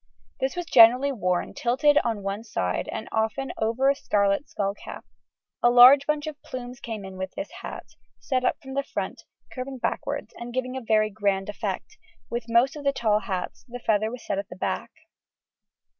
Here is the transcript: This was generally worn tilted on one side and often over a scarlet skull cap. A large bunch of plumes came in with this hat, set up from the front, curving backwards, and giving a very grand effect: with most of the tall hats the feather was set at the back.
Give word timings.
This 0.39 0.55
was 0.55 0.65
generally 0.65 1.11
worn 1.11 1.53
tilted 1.53 1.99
on 1.99 2.23
one 2.23 2.43
side 2.43 2.89
and 2.91 3.07
often 3.11 3.51
over 3.59 3.87
a 3.87 3.93
scarlet 3.93 4.49
skull 4.49 4.73
cap. 4.73 5.05
A 5.61 5.69
large 5.69 6.07
bunch 6.07 6.25
of 6.25 6.41
plumes 6.41 6.79
came 6.79 7.05
in 7.05 7.17
with 7.17 7.35
this 7.35 7.51
hat, 7.61 7.85
set 8.19 8.43
up 8.43 8.59
from 8.63 8.73
the 8.73 8.81
front, 8.81 9.25
curving 9.53 9.77
backwards, 9.77 10.33
and 10.39 10.55
giving 10.55 10.75
a 10.75 10.81
very 10.81 11.11
grand 11.11 11.49
effect: 11.49 11.99
with 12.31 12.49
most 12.49 12.75
of 12.75 12.83
the 12.83 12.91
tall 12.91 13.19
hats 13.19 13.63
the 13.67 13.77
feather 13.77 14.09
was 14.09 14.25
set 14.25 14.39
at 14.39 14.49
the 14.49 14.55
back. 14.55 14.89